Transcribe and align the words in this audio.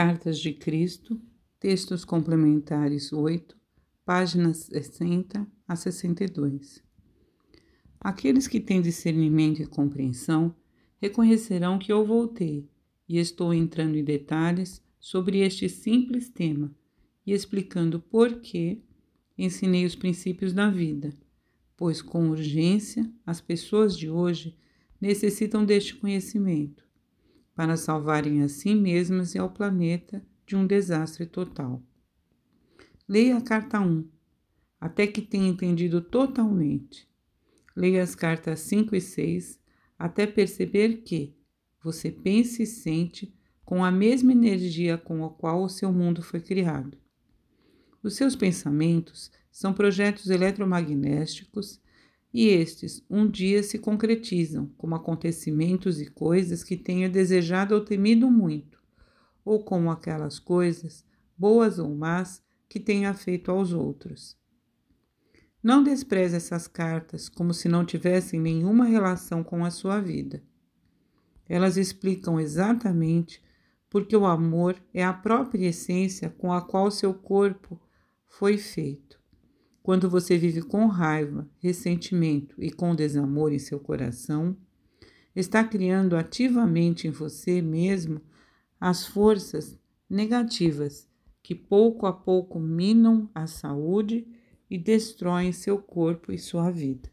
Cartas 0.00 0.38
de 0.38 0.52
Cristo, 0.52 1.20
textos 1.58 2.04
complementares 2.04 3.12
8, 3.12 3.56
páginas 4.04 4.58
60 4.58 5.44
a 5.66 5.74
62. 5.74 6.80
Aqueles 8.00 8.46
que 8.46 8.60
têm 8.60 8.80
discernimento 8.80 9.60
e 9.60 9.66
compreensão 9.66 10.54
reconhecerão 11.02 11.80
que 11.80 11.92
eu 11.92 12.06
voltei 12.06 12.70
e 13.08 13.18
estou 13.18 13.52
entrando 13.52 13.96
em 13.96 14.04
detalhes 14.04 14.80
sobre 15.00 15.40
este 15.40 15.68
simples 15.68 16.28
tema 16.28 16.72
e 17.26 17.32
explicando 17.32 17.98
por 17.98 18.40
que 18.40 18.80
ensinei 19.36 19.84
os 19.84 19.96
princípios 19.96 20.52
da 20.52 20.70
vida, 20.70 21.12
pois 21.76 22.00
com 22.00 22.30
urgência 22.30 23.12
as 23.26 23.40
pessoas 23.40 23.98
de 23.98 24.08
hoje 24.08 24.56
necessitam 25.00 25.64
deste 25.64 25.96
conhecimento 25.96 26.87
para 27.58 27.76
salvarem 27.76 28.40
a 28.44 28.48
si 28.48 28.72
mesmas 28.72 29.34
e 29.34 29.38
ao 29.38 29.50
planeta 29.50 30.24
de 30.46 30.54
um 30.54 30.64
desastre 30.64 31.26
total. 31.26 31.82
Leia 33.08 33.36
a 33.36 33.40
carta 33.40 33.80
1, 33.80 34.08
até 34.80 35.08
que 35.08 35.20
tenha 35.20 35.48
entendido 35.48 36.00
totalmente. 36.00 37.10
Leia 37.74 38.00
as 38.00 38.14
cartas 38.14 38.60
5 38.60 38.94
e 38.94 39.00
6 39.00 39.58
até 39.98 40.24
perceber 40.24 40.98
que 40.98 41.34
você 41.82 42.12
pensa 42.12 42.62
e 42.62 42.66
sente 42.66 43.34
com 43.64 43.84
a 43.84 43.90
mesma 43.90 44.30
energia 44.30 44.96
com 44.96 45.24
a 45.24 45.28
qual 45.28 45.64
o 45.64 45.68
seu 45.68 45.92
mundo 45.92 46.22
foi 46.22 46.38
criado. 46.38 46.96
Os 48.00 48.14
seus 48.14 48.36
pensamentos 48.36 49.32
são 49.50 49.72
projetos 49.72 50.30
eletromagnéticos 50.30 51.80
e 52.32 52.46
estes 52.48 53.02
um 53.08 53.28
dia 53.28 53.62
se 53.62 53.78
concretizam 53.78 54.66
como 54.76 54.94
acontecimentos 54.94 56.00
e 56.00 56.06
coisas 56.06 56.62
que 56.62 56.76
tenha 56.76 57.08
desejado 57.08 57.74
ou 57.74 57.80
temido 57.80 58.30
muito, 58.30 58.78
ou 59.44 59.64
como 59.64 59.90
aquelas 59.90 60.38
coisas, 60.38 61.04
boas 61.36 61.78
ou 61.78 61.94
más, 61.94 62.42
que 62.68 62.78
tenha 62.78 63.14
feito 63.14 63.50
aos 63.50 63.72
outros. 63.72 64.36
Não 65.62 65.82
despreze 65.82 66.36
essas 66.36 66.68
cartas 66.68 67.28
como 67.28 67.52
se 67.52 67.68
não 67.68 67.84
tivessem 67.84 68.40
nenhuma 68.40 68.84
relação 68.84 69.42
com 69.42 69.64
a 69.64 69.70
sua 69.70 70.00
vida. 70.00 70.42
Elas 71.48 71.76
explicam 71.76 72.38
exatamente 72.38 73.42
porque 73.90 74.14
o 74.14 74.26
amor 74.26 74.76
é 74.92 75.02
a 75.02 75.12
própria 75.12 75.68
essência 75.68 76.28
com 76.28 76.52
a 76.52 76.60
qual 76.60 76.90
seu 76.90 77.14
corpo 77.14 77.80
foi 78.26 78.58
feito. 78.58 79.17
Quando 79.88 80.10
você 80.10 80.36
vive 80.36 80.60
com 80.60 80.86
raiva, 80.86 81.48
ressentimento 81.60 82.54
e 82.62 82.70
com 82.70 82.94
desamor 82.94 83.54
em 83.54 83.58
seu 83.58 83.80
coração, 83.80 84.54
está 85.34 85.64
criando 85.64 86.14
ativamente 86.14 87.08
em 87.08 87.10
você 87.10 87.62
mesmo 87.62 88.20
as 88.78 89.06
forças 89.06 89.78
negativas 90.06 91.08
que 91.42 91.54
pouco 91.54 92.04
a 92.04 92.12
pouco 92.12 92.60
minam 92.60 93.30
a 93.34 93.46
saúde 93.46 94.28
e 94.68 94.76
destroem 94.76 95.52
seu 95.52 95.78
corpo 95.78 96.32
e 96.32 96.38
sua 96.38 96.70
vida. 96.70 97.06